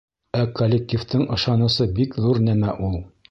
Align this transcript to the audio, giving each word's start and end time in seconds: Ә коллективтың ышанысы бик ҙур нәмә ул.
Ә 0.43 0.45
коллективтың 0.59 1.27
ышанысы 1.37 1.87
бик 1.99 2.17
ҙур 2.25 2.41
нәмә 2.49 2.77
ул. 2.91 2.99